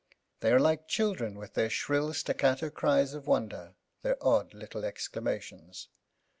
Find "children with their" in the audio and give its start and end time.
0.87-1.69